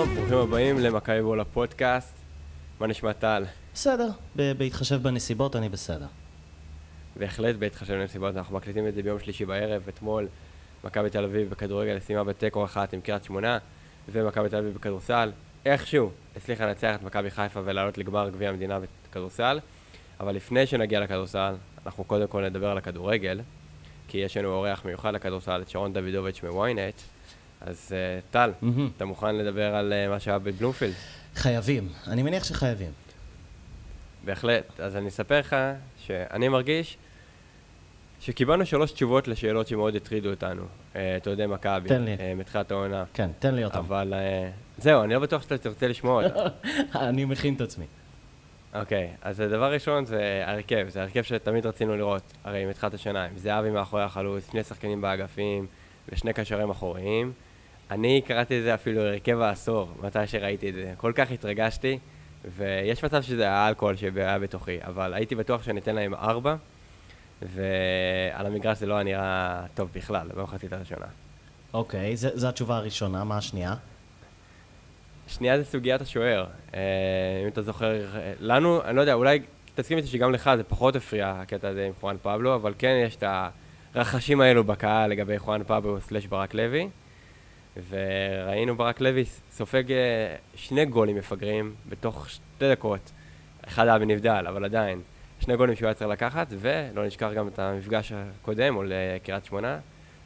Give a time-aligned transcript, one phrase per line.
[0.00, 2.16] שלום, ברוכים הבאים למכבי בול הפודקאסט.
[2.80, 3.44] מה נשמע טל?
[3.74, 6.06] בסדר, ב- בהתחשב בנסיבות אני בסדר.
[7.16, 10.28] בהחלט בהתחשב בנסיבות, אנחנו מקליטים את זה ביום שלישי בערב, אתמול
[10.84, 13.58] מכבי תל אביב בכדורגל סיימה בתיקו אחת עם קריית שמונה,
[14.12, 15.32] ומכבי תל אביב בכדורסל,
[15.66, 18.78] איכשהו הצליחה לנצח את מכבי חיפה ולעלות לגמר גביע המדינה
[19.10, 19.58] בכדורסל,
[20.20, 21.54] אבל לפני שנגיע לכדורסל,
[21.86, 23.40] אנחנו קודם כל נדבר על הכדורגל,
[24.08, 26.94] כי יש לנו אורח מיוחד לכדורסל, את שרון דוידוביץ' מוויינט,
[27.60, 28.90] אז uh, טל, מהמם.
[28.96, 30.94] אתה מוכן לדבר על uh, מה שהיה בבלומפילד?
[31.34, 32.90] חייבים, אני מניח שחייבים.
[34.24, 34.80] בהחלט.
[34.80, 35.56] אז אני אספר לך
[35.98, 36.96] שאני מרגיש
[38.20, 40.62] שקיבלנו שלוש תשובות לשאלות שמאוד הטרידו אותנו,
[40.96, 42.16] אה, את אוהדי מכבי, תן לי.
[42.20, 43.04] אה, מתחילת העונה.
[43.14, 43.78] כן, תן לי אותם.
[43.78, 46.40] אבל אה, זהו, אני לא בטוח שאתה תרצה לשמוע אותם.
[47.08, 47.84] אני מכין את עצמי.
[48.74, 53.38] אוקיי, אז הדבר הראשון זה ההרכב, זה ההרכב שתמיד רצינו לראות, הרי מתחילת השנה, עם
[53.38, 55.66] זהבי מאחורי החלוץ, שני שחקנים באגפים
[56.08, 57.32] ושני קשרים אחוריים.
[57.90, 60.92] אני קראתי לזה אפילו הרכב העשור, מתי שראיתי את זה.
[60.96, 61.98] כל כך התרגשתי,
[62.56, 66.56] ויש מצב שזה האלכוהול שהיה בתוכי, אבל הייתי בטוח שאני אתן להם ארבע,
[67.42, 71.06] ועל המגרש זה לא היה נראה טוב בכלל, במחצית הראשונה.
[71.74, 73.74] אוקיי, זה- זו התשובה הראשונה, מה השנייה?
[75.28, 76.46] שנייה זה סוגיית השוער.
[76.74, 76.80] אה,
[77.42, 78.00] אם אתה זוכר,
[78.40, 79.40] לנו, אני לא יודע, אולי
[79.74, 83.16] תסכים איתי שגם לך זה פחות הפריע הקטע הזה עם חואן פבלו, אבל כן יש
[83.16, 83.24] את
[83.94, 86.88] הרחשים האלו בקהל לגבי חואן פבלו סלש ברק לוי.
[87.88, 89.96] וראינו ברק לוי סופג אה,
[90.54, 93.10] שני גולים מפגרים בתוך שתי דקות.
[93.68, 95.00] אחד היה בנבדל, אבל עדיין.
[95.40, 99.44] שני גולים שהוא היה צריך לקחת, ולא נשכח גם את המפגש הקודם מול אה, קריית
[99.44, 99.78] שמונה,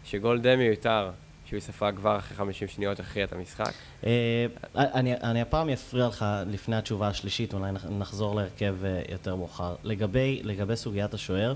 [0.05, 1.11] שגול די מיותר,
[1.47, 3.73] שהוא ספג כבר אחרי 50 שניות הכריע את המשחק.
[4.07, 9.75] אה, אני, הפעם אפריע לך לפני התשובה השלישית, אולי נח- נחזור להרכב אה, יותר מאוחר.
[9.85, 10.43] לגבי,
[10.77, 11.55] סוגיית השוער,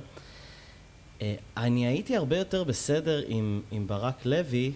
[1.56, 4.73] אני הייתי הרבה יותר בסדר עם, ברק לוי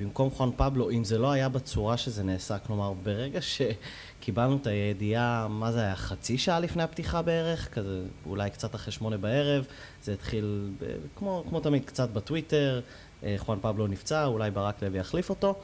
[0.00, 2.58] במקום חואן פבלו, אם זה לא היה בצורה שזה נעשה.
[2.58, 8.50] כלומר, ברגע שקיבלנו את הידיעה, מה זה היה, חצי שעה לפני הפתיחה בערך, כזה אולי
[8.50, 9.64] קצת אחרי שמונה בערב,
[10.02, 10.84] זה התחיל ב,
[11.16, 12.80] כמו, כמו תמיד קצת בטוויטר,
[13.22, 15.54] אה, חואן פבלו נפצע, אולי ברק לוי יחליף אותו.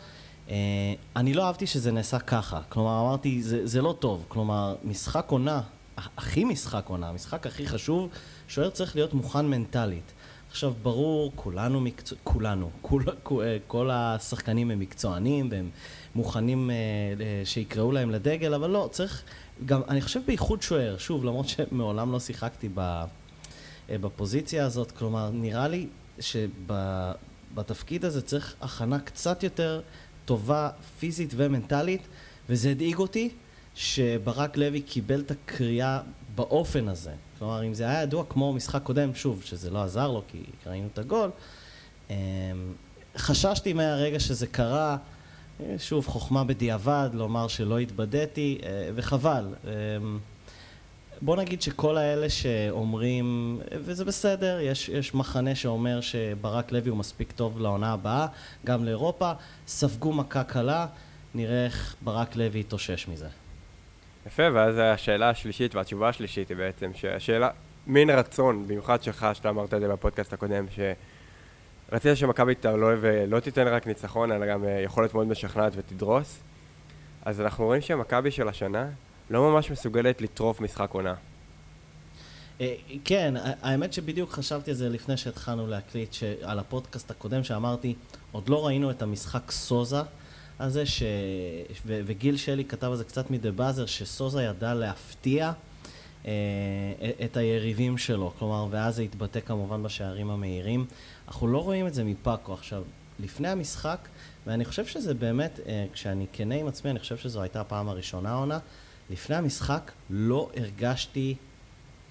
[0.50, 0.54] אה,
[1.16, 2.60] אני לא אהבתי שזה נעשה ככה.
[2.68, 4.24] כלומר, אמרתי, זה, זה לא טוב.
[4.28, 5.60] כלומר, משחק עונה,
[5.96, 8.08] הכי משחק עונה, המשחק הכי חשוב,
[8.48, 10.12] שוער צריך להיות מוכן מנטלית.
[10.52, 12.18] עכשיו, ברור, כולנו מקצוע...
[12.24, 15.70] כולנו, כול, כל, כל השחקנים הם מקצוענים והם
[16.14, 16.74] מוכנים אה,
[17.20, 19.22] אה, שיקראו להם לדגל, אבל לא, צריך...
[19.66, 23.04] גם, אני חושב בייחוד שוער, שוב, למרות שמעולם לא שיחקתי אה,
[23.90, 25.86] בפוזיציה הזאת, כלומר, נראה לי
[26.20, 29.80] שבתפקיד הזה צריך הכנה קצת יותר
[30.24, 32.02] טובה פיזית ומנטלית,
[32.48, 33.30] וזה הדאיג אותי
[33.74, 36.00] שברק לוי קיבל את הקריאה
[36.34, 37.12] באופן הזה.
[37.42, 40.88] כלומר, אם זה היה ידוע כמו משחק קודם, שוב, שזה לא עזר לו כי ראינו
[40.92, 41.30] את הגול,
[42.10, 42.14] אמ,
[43.16, 44.96] חששתי מהרגע שזה קרה,
[45.60, 49.44] אה, שוב, חוכמה בדיעבד, לומר שלא התבדיתי, אה, וחבל.
[49.64, 50.18] אמ,
[51.22, 57.32] בוא נגיד שכל האלה שאומרים, וזה בסדר, יש, יש מחנה שאומר שברק לוי הוא מספיק
[57.32, 58.26] טוב לעונה הבאה,
[58.66, 59.32] גם לאירופה,
[59.66, 60.86] ספגו מכה קלה,
[61.34, 63.41] נראה איך ברק לוי יתאושש מזה.
[64.26, 67.50] יפה, ואז השאלה השלישית והתשובה השלישית היא בעצם שהשאלה,
[67.86, 70.66] מין רצון, במיוחד שלך, שאתה אמרת את זה בפודקאסט הקודם,
[71.88, 76.38] שרצית שמכבי תעלה ולא תיתן רק ניצחון, אלא גם אה, יכולת מאוד משכנעת ותדרוס.
[77.24, 78.88] אז אנחנו רואים שמכבי של השנה
[79.30, 81.14] לא ממש מסוגלת לטרוף משחק עונה.
[82.60, 82.74] אה,
[83.04, 87.94] כן, האמת שבדיוק חשבתי על זה לפני שהתחלנו להקליט, על הפודקאסט הקודם שאמרתי,
[88.32, 90.00] עוד לא ראינו את המשחק סוזה
[90.62, 91.02] הזה, ש...
[91.86, 95.52] ו- וגיל שלי כתב על זה קצת מדה באזר, שסוזה ידע להפתיע
[96.26, 96.32] אה,
[97.24, 100.86] את היריבים שלו, כלומר, ואז זה התבטא כמובן בשערים המהירים.
[101.28, 102.54] אנחנו לא רואים את זה מפאקו.
[102.54, 102.82] עכשיו,
[103.20, 103.98] לפני המשחק,
[104.46, 108.30] ואני חושב שזה באמת, אה, כשאני כנה עם עצמי, אני חושב שזו הייתה הפעם הראשונה
[108.30, 108.58] העונה,
[109.10, 111.34] לפני המשחק לא הרגשתי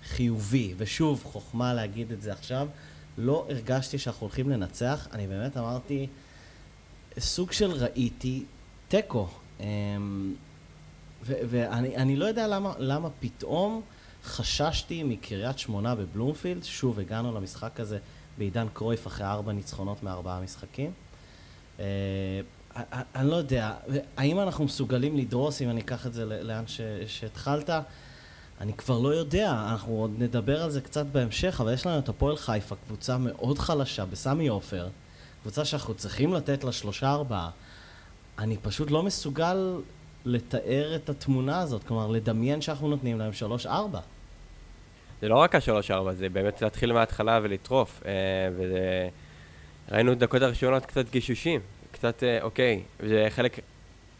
[0.04, 2.68] חיובי, ושוב, חוכמה להגיד את זה עכשיו,
[3.18, 6.08] לא הרגשתי שאנחנו הולכים לנצח, אני באמת אמרתי,
[7.20, 8.44] סוג של ראיתי
[8.88, 9.28] תיקו.
[9.60, 10.34] אמ,
[11.26, 13.82] ואני אני לא יודע למה, למה פתאום
[14.24, 17.98] חששתי מקריית שמונה בבלומפילד, שוב הגענו למשחק הזה
[18.38, 20.92] בעידן קרויף אחרי ארבע ניצחונות מארבעה משחקים.
[21.80, 21.86] אה,
[23.16, 23.74] אני- לא יודע,
[24.18, 26.64] האם אנחנו מסוגלים לדרוס, אם אני אקח את זה לאן
[27.08, 27.70] שהתחלת?
[28.62, 32.10] אני כבר לא יודע, אנחנו עוד נדבר על זה קצת בהמשך, אבל יש לנו את
[32.10, 34.88] הפועל חיפה, קבוצה מאוד חלשה, בסמי עופר,
[35.42, 37.50] קבוצה שאנחנו צריכים לתת לה שלושה ארבעה.
[38.40, 39.82] אני פשוט לא מסוגל
[40.26, 44.00] לתאר את התמונה הזאת, כלומר, לדמיין שאנחנו נותנים להם שלוש ארבע.
[45.22, 48.04] זה לא רק השלוש-ארבע, זה באמת להתחיל מההתחלה ולטרוף.
[48.06, 48.12] אה,
[49.90, 51.62] וראינו דקות הראשונות קצת גישושים,
[51.92, 53.60] קצת, אה, אוקיי, זה חלק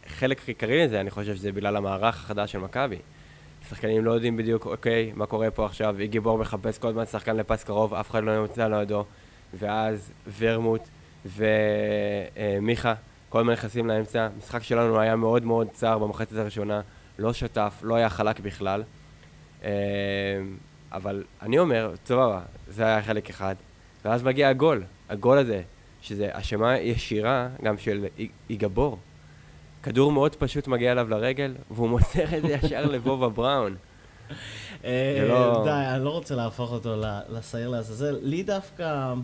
[0.06, 2.98] חלק עיקרי לזה, אני חושב שזה בגלל המערך החדש של מכבי.
[3.68, 7.36] שחקנים לא יודעים בדיוק, אוקיי, מה קורה פה עכשיו, איגי בור מחפש כל הזמן שחקן
[7.36, 9.04] לפס קרוב, אף אחד לא נמצא לידו,
[9.54, 10.80] ואז ורמוט
[11.26, 12.94] ומיכה,
[13.28, 14.28] כל הזמן נכנסים לאמצע.
[14.36, 16.80] המשחק שלנו היה מאוד מאוד צר במחצית הראשונה,
[17.18, 18.82] לא שטף, לא היה חלק בכלל.
[19.64, 19.70] אה,
[20.92, 23.54] אבל אני אומר, סבבה, זה היה חלק אחד.
[24.04, 25.62] ואז מגיע הגול, הגול הזה,
[26.02, 28.06] שזה אשמה ישירה גם של
[28.50, 28.98] איגבור.
[29.82, 33.76] כדור מאוד פשוט מגיע אליו לרגל, והוא מוסר את זה ישר לבובה בראון.
[34.84, 38.18] אה, לא- די, אני לא רוצה להפוך אותו לשעיר לעזאזל.
[38.22, 39.14] לי דווקא,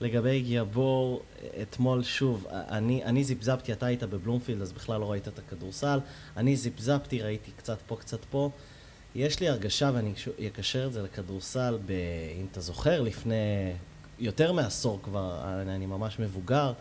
[0.00, 1.22] לגבי גיבור,
[1.62, 6.00] אתמול שוב, אני, אני זיפזפתי, אתה היית בבלומפילד, אז בכלל לא ראית את הכדורסל.
[6.36, 8.50] אני זיפזפתי, ראיתי קצת פה, קצת פה.
[9.14, 10.12] יש לי הרגשה, ואני
[10.46, 11.92] אקשר את זה לכדורסל, ב,
[12.40, 13.34] אם אתה זוכר, לפני
[14.18, 16.72] יותר מעשור כבר, אני, אני ממש מבוגר.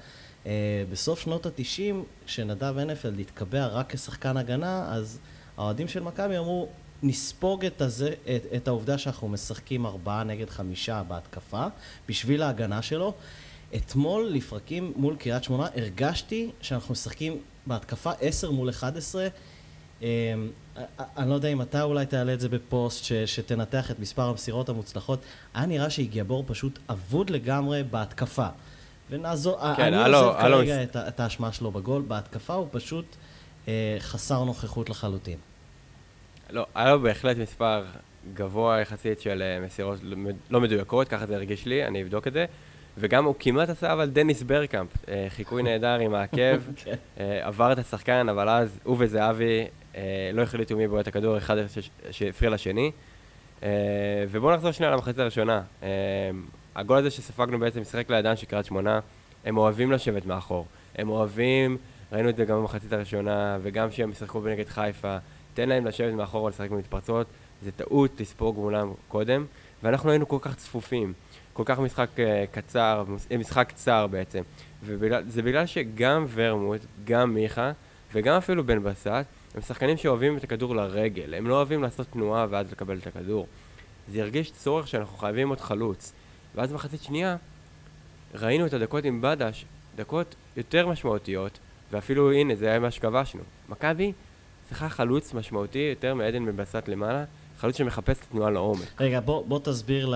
[0.43, 0.47] Uh,
[0.91, 5.19] בסוף שנות התשעים, כשנדב הנפלד התקבע רק כשחקן הגנה, אז
[5.57, 6.69] האוהדים של מכבי אמרו,
[7.03, 11.65] נספוג את, הזה, את, את העובדה שאנחנו משחקים ארבעה נגד חמישה בהתקפה,
[12.07, 13.13] בשביל ההגנה שלו.
[13.75, 19.27] אתמול, לפרקים מול קריית שמונה, הרגשתי שאנחנו משחקים בהתקפה עשר מול אחד עשרה.
[20.01, 20.07] אמ,
[21.17, 24.69] אני לא יודע אם אתה אולי תעלה את זה בפוסט, ש, שתנתח את מספר המסירות
[24.69, 25.19] המוצלחות.
[25.53, 28.47] היה נראה שהגיבור פשוט אבוד לגמרי בהתקפה.
[29.09, 33.05] ונעזוב, כן, אני עוזב כרגע את, את האשמה שלו בגול, בהתקפה הוא פשוט
[33.67, 35.37] אה, חסר נוכחות לחלוטין.
[36.49, 37.83] לא, היה לו בהחלט מספר
[38.33, 39.99] גבוה יחסית של אה, מסירות
[40.49, 42.45] לא מדויקות, ככה זה הרגיש לי, אני אבדוק את זה.
[42.97, 46.95] וגם הוא כמעט עשה א לה דניס ברגקאמפ, אה, חיקוי נהדר עם העקב, כן.
[47.19, 49.67] אה, עבר את השחקן, אבל אז הוא וזהבי
[50.33, 51.55] לא החליטו מי בועט הכדור, אחד
[52.11, 52.91] שהפריע לשני.
[54.29, 55.61] ובואו נחזור שנייה למחצית הראשונה.
[56.75, 58.99] הגול הזה שספגנו בעצם משחק לידיים של קריית שמונה,
[59.45, 60.65] הם אוהבים לשבת מאחור.
[60.95, 61.77] הם אוהבים,
[62.11, 65.17] ראינו את זה גם במחצית הראשונה, וגם כשהם ישחקו בנגד חיפה,
[65.57, 67.27] תן להם לשבת מאחור ולשחק במתפרצות,
[67.63, 69.45] זה טעות לספוג מולם קודם,
[69.83, 71.13] ואנחנו היינו כל כך צפופים,
[71.53, 72.19] כל כך משחק uh,
[72.51, 73.03] קצר,
[73.39, 74.43] משחק קצר בעצם,
[74.83, 77.71] וזה בגלל שגם ורמוט, גם מיכה,
[78.13, 79.07] וגם אפילו בן בסט,
[79.55, 83.47] הם שחקנים שאוהבים את הכדור לרגל, הם לא אוהבים לעשות תנועה ואז לקבל את הכדור.
[84.11, 86.13] זה הרגיש צורך שאנחנו חייבים עוד חלוץ.
[86.55, 87.35] ואז במחצית שנייה
[88.33, 89.65] ראינו את הדקות עם בדש,
[89.95, 91.59] דקות יותר משמעותיות,
[91.91, 93.41] ואפילו הנה, זה היה מה שכבשנו.
[93.69, 94.13] מכבי
[94.67, 97.23] צריכה חלוץ משמעותי יותר מעדן בן בסט למעלה,
[97.59, 99.01] חלוץ שמחפש את התנועה לעומק.
[99.01, 100.15] רגע, בוא, בוא תסביר ל...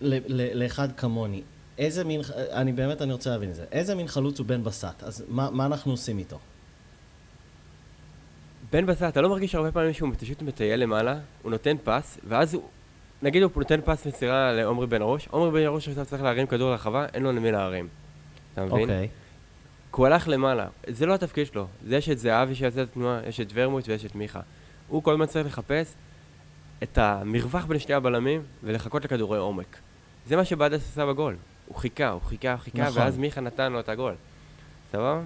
[0.00, 0.14] ל...
[0.26, 0.62] ל...
[0.62, 1.42] לאחד כמוני.
[1.78, 2.20] איזה מין,
[2.52, 3.64] אני באמת, אני רוצה להבין את זה.
[3.72, 5.02] איזה מין חלוץ הוא בן בסט?
[5.02, 6.38] אז מה, מה אנחנו עושים איתו?
[8.72, 12.54] בן בסט, אתה לא מרגיש הרבה פעמים שהוא פשוט מטייל למעלה, הוא נותן פס, ואז
[12.54, 12.62] הוא,
[13.22, 16.70] נגיד הוא נותן פס מסירה לעומרי בן ארוש, עומרי בן ארוש עכשיו צריך להרים כדור
[16.70, 17.88] לרחבה, אין לו למי להרים.
[18.52, 18.80] אתה מבין?
[18.80, 19.08] אוקיי.
[19.94, 21.66] כי הוא הלך למעלה, זה לא התפקיד שלו.
[21.86, 24.40] זה יש את זהבי שיעשה את התנועה, יש את ורמוט ויש את מיכה.
[24.88, 25.94] הוא כל הזמן צריך לחפש
[26.82, 29.76] את המרווח בין שני הבלמים ולחכות לכדורי עומק.
[30.26, 31.36] זה מה שבאדס עשה בגול.
[31.66, 33.02] הוא חיכה, הוא חיכה, הוא חיכה, נכון.
[33.02, 34.14] ואז מיכה נתן לו את הגול.
[34.92, 35.20] סבבה?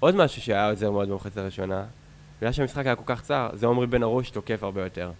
[0.00, 1.84] עוד משהו שהיה עוזר מאוד במחצת הראשונה,
[2.38, 5.12] בגלל שהמשחק היה כל כך צר, זה עומרי בן ארוש תוקף הרבה יותר.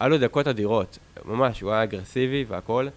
[0.00, 2.88] היה לו דקות אדירות, ממש, הוא היה אגרסיבי והכל,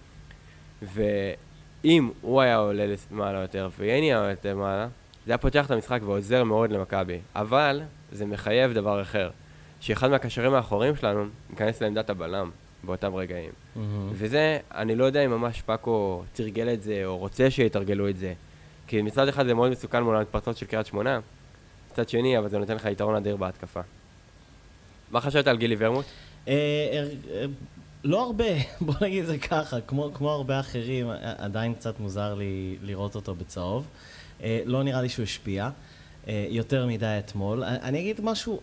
[0.81, 4.88] ואם הוא היה עולה למעלה יותר, ויני היה עולה יותר למעלה,
[5.27, 7.19] זה היה פותח את המשחק ועוזר מאוד למכבי.
[7.36, 7.81] אבל
[8.12, 9.29] זה מחייב דבר אחר,
[9.79, 12.50] שאחד מהקשרים האחוריים שלנו ייכנס לעמדת הבלם
[12.84, 13.50] באותם רגעים.
[13.50, 13.79] Mm-hmm.
[14.12, 18.34] וזה, אני לא יודע אם ממש פאקו תרגל את זה, או רוצה שיתרגלו את זה.
[18.88, 21.19] כי מצד אחד זה מאוד מסוכן מול המתפרצות של קריית שמונה,
[21.91, 23.81] מצד שני, אבל זה נותן לך יתרון אדיר בהתקפה.
[25.12, 26.05] מה חשבת על גילי ורמוט?
[26.48, 27.46] אה, אה,
[28.03, 28.46] לא הרבה,
[28.86, 33.36] בוא נגיד את זה ככה, כמו, כמו הרבה אחרים, עדיין קצת מוזר לי לראות אותו
[33.36, 33.88] בצהוב.
[34.44, 35.70] אה, לא נראה לי שהוא השפיע
[36.50, 37.63] יותר מדי אתמול.
[37.63, 38.60] אני אגיד משהו,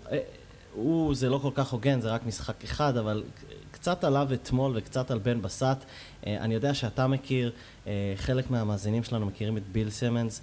[0.75, 3.23] הוא, זה לא כל כך הוגן, זה רק משחק אחד, אבל
[3.71, 5.85] קצת עליו אתמול וקצת על בן בסט.
[6.27, 7.53] אני יודע שאתה מכיר,
[8.17, 10.41] חלק מהמאזינים שלנו מכירים את ביל סמנס,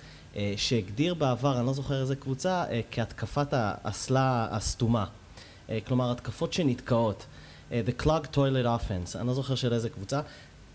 [0.56, 5.06] שהגדיר בעבר, אני לא זוכר איזה קבוצה, כהתקפת האסלה הסתומה.
[5.88, 7.26] כלומר, התקפות שנתקעות.
[7.72, 10.22] The Clog Toilet Offense, אני לא זוכר של איזה קבוצה.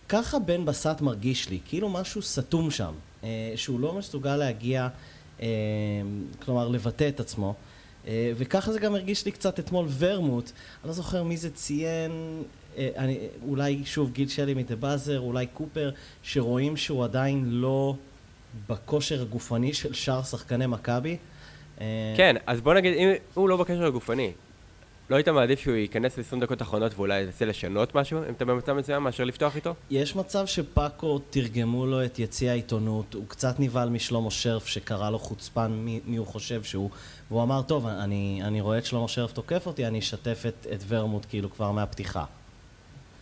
[0.08, 3.24] ככה בן בסט מרגיש לי, כאילו משהו סתום שם, uh,
[3.56, 4.88] שהוא לא מסוגל להגיע,
[5.38, 5.42] uh,
[6.44, 7.54] כלומר לבטא את עצמו.
[8.04, 10.44] Uh, וככה זה גם הרגיש לי קצת אתמול ורמוט,
[10.82, 12.42] אני לא זוכר מי זה ציין,
[12.78, 15.90] אני, אולי שוב גיל שלי מדה באזר, אולי קופר,
[16.22, 17.94] שרואים שהוא עדיין לא
[18.68, 21.16] בכושר הגופני של שאר שחקני מכבי.
[22.16, 24.32] כן, אז בוא נגיד, אם הוא לא בכושר הגופני,
[25.10, 28.72] לא היית מעדיף שהוא ייכנס ל-20 דקות אחרונות ואולי ינסה לשנות משהו, אם אתה במצב
[28.72, 29.74] מסוים, מאשר לפתוח איתו?
[29.90, 35.18] יש מצב שפאקו תרגמו לו את יציע העיתונות, הוא קצת נבהל משלמה שרף שקרא לו
[35.18, 36.90] חוצפן מי, מי הוא חושב שהוא,
[37.30, 40.84] והוא אמר, טוב, אני, אני רואה את שלמה שרף תוקף אותי, אני אשתף את, את
[40.88, 42.24] ורמוט כאילו כבר מהפתיחה.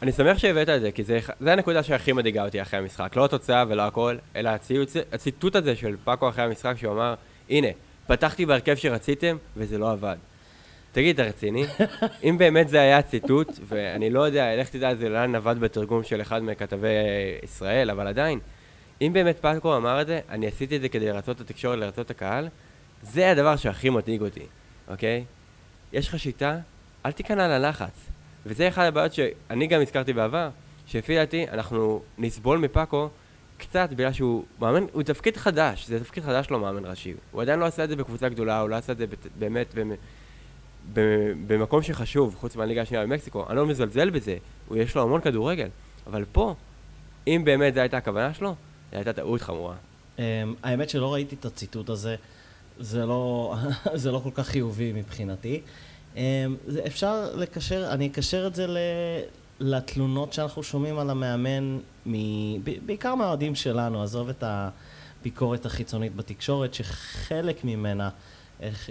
[0.02, 3.16] אני שמח שהבאת את זה, כי זה, זה הנקודה שהכי מדאיגה אותי אחרי המשחק.
[3.16, 7.14] לא התוצאה ולא הכל, אלא הציוץ, הציטוט הזה של פאקו אחרי המשחק, שהוא אמר,
[7.50, 7.68] הנה,
[8.06, 10.16] פתחתי בהרכב שרציתם, וזה לא עבד.
[10.94, 11.64] תגיד, אתה רציני?
[12.24, 16.20] אם באמת זה היה ציטוט, ואני לא יודע, לך תדע, זה לאן עבד בתרגום של
[16.20, 16.88] אחד מכתבי
[17.42, 18.38] ישראל, אבל עדיין,
[19.00, 22.06] אם באמת פאקו אמר את זה, אני עשיתי את זה כדי לרצות את התקשורת, לרצות
[22.06, 22.48] את הקהל,
[23.02, 24.46] זה הדבר שהכי מדאיג אותי,
[24.88, 25.24] אוקיי?
[25.92, 26.58] יש לך שיטה,
[27.06, 28.10] אל תיכנע ללחץ.
[28.46, 30.48] וזה אחד הבעיות שאני גם הזכרתי בעבר,
[30.86, 33.08] שלפי דעתי אנחנו נסבול מפאקו
[33.58, 37.14] קצת בגלל שהוא מאמן, הוא תפקיד חדש, זה תפקיד חדש לו מאמן ראשי.
[37.30, 39.06] הוא עדיין לא עשה את זה בקבוצה גדולה, הוא לא עשה את זה
[39.38, 39.74] באמת
[41.46, 43.44] במקום שחשוב, חוץ מהליגה השנייה במקסיקו.
[43.48, 44.36] אני לא מזלזל בזה,
[44.68, 45.68] הוא יש לו המון כדורגל.
[46.06, 46.54] אבל פה,
[47.26, 48.54] אם באמת זו הייתה הכוונה שלו,
[48.90, 49.74] זו הייתה טעות חמורה.
[50.16, 50.20] Um,
[50.62, 52.16] האמת שלא ראיתי את הציטוט הזה,
[52.78, 53.54] זה לא,
[53.94, 55.60] זה לא כל כך חיובי מבחינתי.
[56.14, 56.18] Um,
[56.86, 58.78] אפשר לקשר, אני אקשר את זה ל,
[59.60, 62.14] לתלונות שאנחנו שומעים על המאמן, מ,
[62.86, 68.08] בעיקר מהאוהדים שלנו, עזוב את הביקורת החיצונית בתקשורת, שחלק ממנה,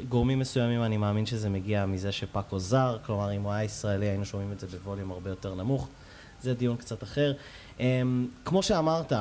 [0.10, 4.26] גורמים מסוימים, אני מאמין שזה מגיע מזה שפאקו זר, כלומר אם הוא היה ישראלי היינו
[4.26, 5.88] שומעים את זה בווליום הרבה יותר נמוך,
[6.42, 7.34] זה דיון קצת אחר.
[7.78, 7.82] Um,
[8.46, 9.16] כמו שאמרת, uh,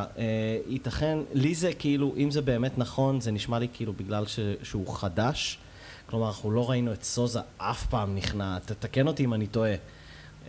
[0.67, 4.95] ייתכן, לי זה כאילו, אם זה באמת נכון, זה נשמע לי כאילו בגלל ש, שהוא
[4.95, 5.59] חדש.
[6.07, 9.75] כלומר, אנחנו לא ראינו את סוזה אף פעם נכנע, תתקן אותי אם אני טועה.
[9.75, 10.49] Um,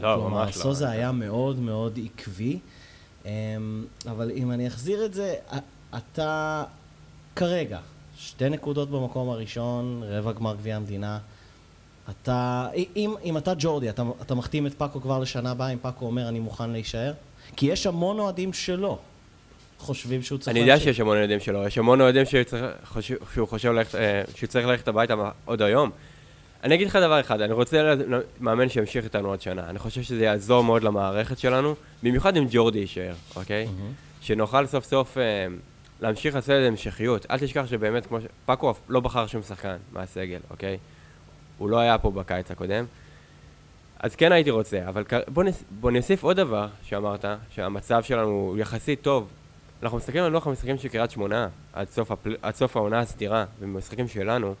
[0.00, 0.50] לא, כלומר, לא.
[0.50, 2.58] סוזה היה מאוד מאוד עקבי.
[3.24, 3.28] Um,
[4.06, 5.34] אבל אם אני אחזיר את זה,
[5.96, 6.64] אתה
[7.36, 7.78] כרגע,
[8.26, 11.18] שתי נקודות במקום הראשון, רבע גמר גביע המדינה.
[12.10, 16.06] אתה, אם, אם אתה ג'ורדי, אתה, אתה מחתים את פאקו כבר לשנה הבאה, אם פאקו
[16.06, 17.12] אומר אני מוכן להישאר?
[17.56, 18.98] כי יש המון אוהדים שלא
[19.78, 20.56] חושבים שהוא צריך.
[20.56, 22.24] אני יודע שיש המון אוהדים שלו, יש המון אוהדים
[23.34, 25.90] שהוא חושב ללכת, אה, שהוא צריך ללכת הביתה עוד היום.
[26.64, 27.94] אני אגיד לך דבר אחד, אני רוצה
[28.40, 29.70] מאמן שימשיך איתנו עוד שנה.
[29.70, 33.66] אני חושב שזה יעזור מאוד למערכת שלנו, במיוחד אם ג'ורדי יישאר, אוקיי?
[33.66, 34.24] Mm-hmm.
[34.24, 35.46] שנוכל סוף סוף אה,
[36.00, 37.26] להמשיך לעשות את המשכיות.
[37.30, 38.24] אל תשכח שבאמת, כמו ש...
[38.44, 40.78] פאקו לא בחר שום שחקן מהסגל, אוקיי?
[41.58, 42.84] הוא לא היה פה בקיץ הקודם.
[43.98, 45.64] אז כן הייתי רוצה, אבל בוא, נס...
[45.80, 49.28] בוא נוסיף עוד דבר שאמרת, שהמצב שלנו הוא יחסית טוב.
[49.82, 52.36] אנחנו מסתכלים על לוח המשחקים של קריית שמונה עד סוף, הפל...
[52.42, 54.54] עד סוף העונה הסדירה, ובמשחקים שלנו.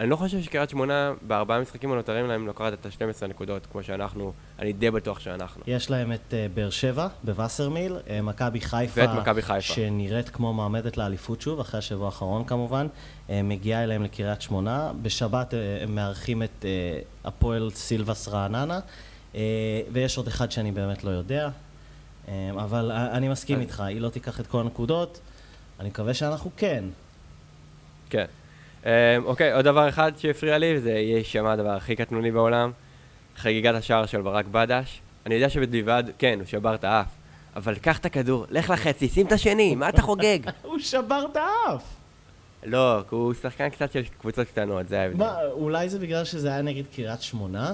[0.00, 4.32] אני לא חושב שקריית שמונה בארבעה משחקים הנותרים להם לוקחת את ה-12 נקודות, כמו שאנחנו,
[4.58, 5.62] אני די בטוח שאנחנו.
[5.66, 10.52] יש להם את uh, באר שבע בווסרמיל, uh, מכבי חיפה, ואת מכבי חיפה, שנראית כמו
[10.52, 14.92] מעמדת לאליפות שוב, אחרי השבוע האחרון כמובן, uh, מגיעה אליהם לקריית שמונה.
[15.02, 18.80] בשבת uh, הם מארחים את uh, הפועל סילבס רעננה,
[19.32, 19.36] uh,
[19.92, 21.48] ויש עוד אחד שאני באמת לא יודע,
[22.26, 25.20] uh, אבל uh, אני מסכים איתך, היא לא תיקח את כל הנקודות,
[25.80, 26.84] אני מקווה שאנחנו כן.
[28.10, 28.26] כן.
[28.84, 28.90] אמ,
[29.24, 32.70] אוקיי, עוד דבר אחד שהפריע לי, זה יהיה שמע הדבר הכי קטנוני בעולם,
[33.36, 35.00] חגיגת השער של ברק בדש.
[35.26, 37.06] אני יודע שבדיבד, כן, הוא שבר את האף,
[37.56, 40.38] אבל קח את הכדור, לך לחצי, שים את השני, מה אתה חוגג?
[40.62, 41.82] הוא שבר את האף!
[42.64, 45.18] לא, הוא שחקן קצת של קבוצות קטנות, זה ההבדל.
[45.18, 47.72] מה, אולי זה בגלל שזה היה נגד קריית שמונה?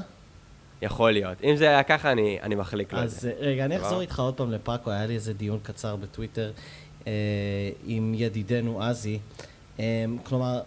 [0.82, 1.38] יכול להיות.
[1.44, 3.30] אם זה היה ככה, אני, אני מחליק לו את זה.
[3.30, 6.52] אז רגע, אני אחזור איתך עוד פעם לפאקו, היה לי איזה דיון קצר בטוויטר
[7.06, 7.12] אה,
[7.86, 9.18] עם ידידנו עזי.
[9.80, 10.60] אה, כלומר,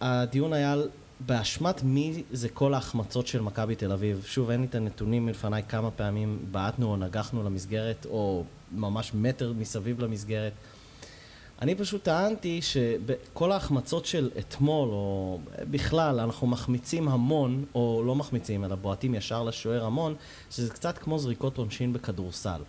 [0.00, 0.88] הדיון היה על
[1.26, 4.22] באשמת מי זה כל ההחמצות של מכבי תל אביב.
[4.26, 9.52] שוב, אין לי את הנתונים מלפניי כמה פעמים בעטנו או נגחנו למסגרת, או ממש מטר
[9.58, 10.52] מסביב למסגרת.
[11.62, 15.38] אני פשוט טענתי שכל ההחמצות של אתמול, או
[15.70, 20.14] בכלל, אנחנו מחמיצים המון, או לא מחמיצים, אלא בועטים ישר לשוער המון,
[20.50, 22.60] שזה קצת כמו זריקות עונשין בכדורסל.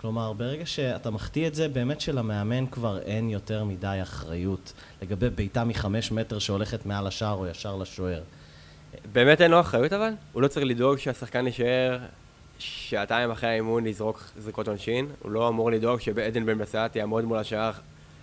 [0.00, 5.64] כלומר, ברגע שאתה מחטיא את זה, באמת שלמאמן כבר אין יותר מדי אחריות לגבי בעיטה
[5.64, 8.22] מחמש מטר שהולכת מעל השער או ישר לשוער.
[9.12, 10.10] באמת אין לו אחריות אבל?
[10.32, 11.98] הוא לא צריך לדאוג שהשחקן יישאר
[12.58, 15.06] שעתיים אחרי האימון לזרוק זריקות עונשין?
[15.22, 17.72] הוא לא אמור לדאוג שעדן בן בסט יעמוד מול השער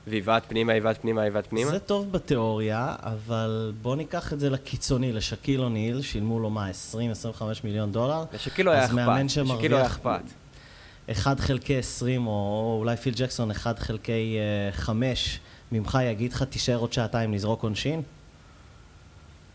[0.08, 1.72] ויבעט פנימה, יבעט פנימה, יבעט פנימה?
[1.72, 7.44] זה טוב בתיאוריה, אבל בוא ניקח את זה לקיצוני, לשקיל אוניל, שילמו לו מה, 20-25
[7.64, 8.24] מיליון דולר?
[8.34, 8.98] לשקיל לא היה אכפת,
[9.36, 10.22] לשקיל לא היה אכפת.
[11.12, 14.38] 1 חלקי 20, או אולי פיל ג'קסון 1 חלקי
[14.72, 15.40] 5
[15.72, 18.02] אה, ממך יגיד לך, תישאר עוד שעתיים לזרוק עונשין?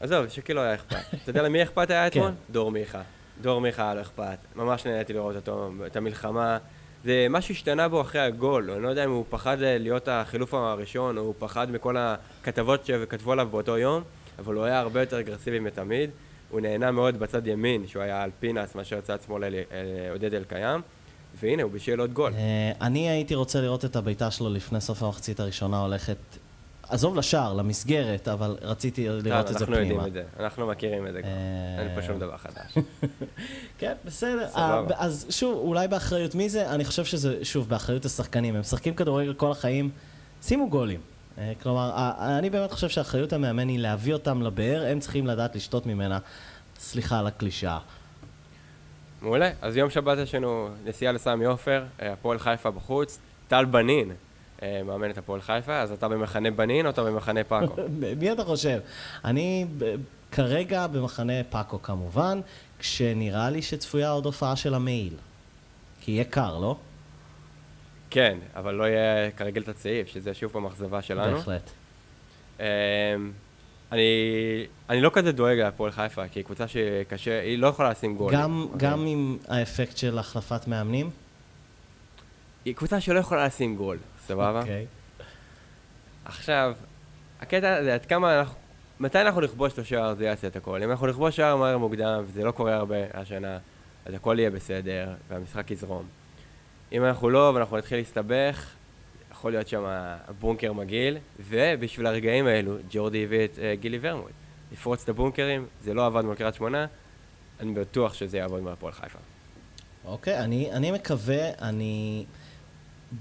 [0.00, 0.96] עזוב, שכאילו היה אכפת.
[1.22, 2.28] אתה יודע למי אכפת היה אתמול?
[2.28, 2.34] כן.
[2.52, 3.02] דור מיכה.
[3.42, 4.38] דור מיכה היה לו אכפת.
[4.56, 6.58] ממש נהניתי לראות אותו, את המלחמה.
[7.04, 11.18] זה משהו השתנה בו אחרי הגול, אני לא יודע אם הוא פחד להיות החילוף הראשון,
[11.18, 14.02] או הוא פחד מכל הכתבות שכתבו עליו באותו יום,
[14.38, 16.10] אבל הוא היה הרבה יותר אגרסיבי מתמיד,
[16.50, 19.64] הוא נהנה מאוד בצד ימין, שהוא היה על פינס, מאשר צד שמאל אל- אל-
[20.12, 20.80] עודד אלקיים,
[21.42, 22.32] והנה, הוא בישל עוד גול.
[22.36, 26.16] אה, אני הייתי רוצה לראות את הבעיטה שלו לפני סוף המחצית הראשונה הולכת,
[26.88, 29.80] עזוב לשער, למסגרת, אבל רציתי לראות את זה אנחנו פנימה.
[29.80, 31.30] יודעים את זה, אנחנו מכירים את זה כבר.
[31.30, 32.84] אה, אין פה שום דבר חדש.
[33.78, 34.48] כן, בסדר.
[34.56, 36.70] אה, אז שוב, אולי באחריות מי זה?
[36.70, 38.54] אני חושב שזה, שוב, באחריות השחקנים.
[38.54, 39.90] הם משחקים כדורגל כל החיים,
[40.42, 41.00] שימו גולים.
[41.62, 46.18] כלומר, אני באמת חושב שאחריות המאמן היא להביא אותם לבאר, הם צריכים לדעת לשתות ממנה.
[46.78, 47.78] סליחה על הקלישאה.
[49.22, 54.12] מעולה, אז יום שבת יש לנו נסיעה לסמי עופר, אה, הפועל חיפה בחוץ, טל בנין
[54.62, 57.74] אה, מאמן את הפועל חיפה, אז אתה במחנה בנין או אתה במחנה פאקו?
[58.20, 58.80] מי אתה חושב?
[59.24, 59.66] אני
[60.32, 62.40] כרגע במחנה פאקו כמובן,
[62.78, 65.14] כשנראה לי שצפויה עוד הופעה של המעיל.
[66.00, 66.76] כי יהיה קר, לא?
[68.10, 71.36] כן, אבל לא יהיה כרגיל את הצעיף, שזה שוב פעם אכזבה שלנו.
[71.36, 71.70] בהחלט.
[73.92, 78.16] אני, אני לא כזה דואג להפועל חיפה, כי היא קבוצה שקשה, היא לא יכולה לשים
[78.16, 78.32] גול.
[78.32, 81.10] גם, גם עם האפקט של החלפת מאמנים?
[82.64, 84.60] היא קבוצה שלא יכולה לשים גול, סבבה?
[84.60, 84.86] אוקיי.
[86.24, 86.74] עכשיו,
[87.40, 88.54] הקטע זה עד כמה אנחנו...
[89.00, 90.82] מתי אנחנו נכבוש את השער זה יעשה את הכל.
[90.82, 93.58] אם אנחנו נכבוש שער מהר מוקדם, וזה לא קורה הרבה השנה,
[94.04, 96.04] אז הכל יהיה בסדר, והמשחק יזרום.
[96.92, 98.70] אם אנחנו לא, ואנחנו נתחיל להסתבך,
[99.40, 99.84] יכול להיות שם
[100.40, 101.18] בונקר מגעיל,
[101.48, 104.30] ובשביל הרגעים האלו, ג'ורדי הביא את uh, גילי ורמוט.
[104.72, 106.86] לפרוץ את הבונקרים, זה לא עבד מול שמונה,
[107.60, 109.18] אני בטוח שזה יעבוד מול הפועל חיפה.
[110.04, 112.24] אוקיי, אני, אני מקווה, אני...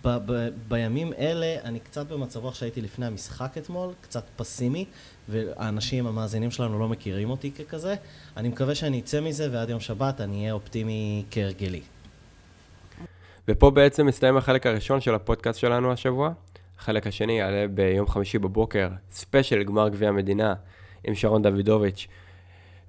[0.03, 4.85] ב, ב, בימים אלה, אני קצת במצב רוח שהייתי לפני המשחק אתמול, קצת פסימי,
[5.29, 7.95] והאנשים, המאזינים שלנו לא מכירים אותי ככזה.
[8.37, 11.81] אני מקווה שאני אצא מזה, ועד יום שבת אני אהיה אופטימי כהרגלי.
[13.51, 16.31] ופה בעצם מסתיים החלק הראשון של הפודקאסט שלנו השבוע.
[16.79, 20.53] החלק השני יעלה ביום חמישי בבוקר, ספיישל גמר גביע המדינה
[21.03, 22.07] עם שרון דוידוביץ'.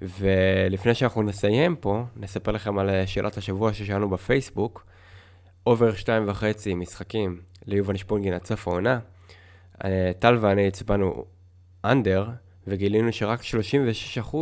[0.02, 4.86] ולפני שאנחנו נסיים פה, נספר לכם על אה, שאלת השבוע ששאלנו בפייסבוק.
[5.66, 8.98] over שתיים וחצי משחקים ליובל שפונגין עד סוף העונה.
[9.84, 11.24] אה, טל ואני הצבענו
[11.84, 12.28] אנדר,
[12.66, 13.40] וגילינו שרק
[14.32, 14.36] 36%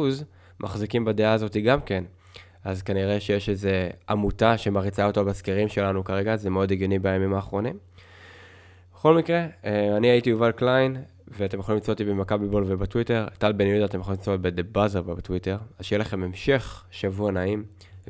[0.60, 2.04] מחזיקים בדעה הזאת גם כן.
[2.64, 3.68] אז כנראה שיש איזו
[4.08, 7.78] עמותה שמריצה אותו בסקרים שלנו כרגע, זה מאוד הגיוני בימים האחרונים.
[8.94, 10.96] בכל מקרה, אה, אני הייתי יובל קליין,
[11.28, 13.26] ואתם יכולים למצוא אותי במכבי בול ובטוויטר.
[13.38, 15.58] טל בן יהודה, אתם יכולים למצוא ב-The Buzzer בטוויטר.
[15.78, 17.64] אז שיהיה לכם המשך שבוע נעים,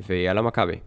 [0.07, 0.79] ויאללה מכבי.